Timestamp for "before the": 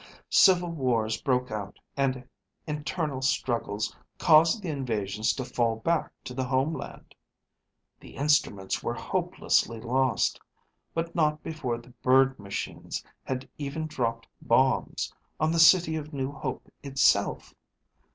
11.43-11.89